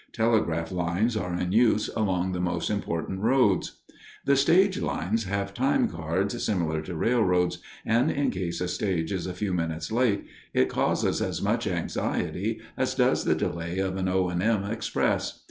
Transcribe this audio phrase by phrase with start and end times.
[0.13, 3.81] Telegraph lines are in use along the most important roads.
[4.25, 9.27] The stage lines have time cards similar to railroads, and in case a stage is
[9.27, 10.25] a few minutes late,
[10.55, 14.29] it causes as much anxiety as does the delay of an O.
[14.29, 14.63] & M.
[14.63, 15.39] express.